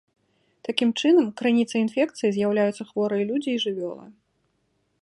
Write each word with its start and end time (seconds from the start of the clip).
Такім 0.67 0.93
чынам, 1.01 1.27
крыніцай 1.41 1.79
інфекцыі 1.87 2.29
з'яўляюцца 2.39 2.83
хворыя 2.89 3.23
людзі 3.35 3.49
і 3.55 3.63
жывёлы. 3.67 4.07